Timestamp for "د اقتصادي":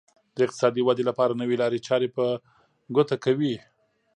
0.35-0.81